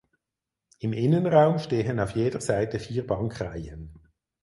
[0.79, 3.99] Im Innenraum stehen auf jeder Seite vier Bankreihen.